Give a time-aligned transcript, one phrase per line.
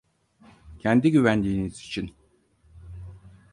[0.79, 2.15] Kendi güvenliğiniz için.